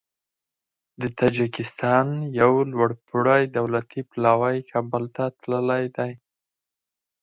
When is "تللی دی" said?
5.41-6.11